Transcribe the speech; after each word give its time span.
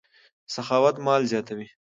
سخاوت 0.53 0.95
مال 1.05 1.21
زیاتوي. 1.31 1.67